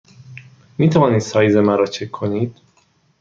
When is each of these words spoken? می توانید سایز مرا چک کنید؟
می 0.77 0.89
توانید 0.89 1.19
سایز 1.19 1.55
مرا 1.55 1.85
چک 1.85 2.11
کنید؟ 2.11 2.57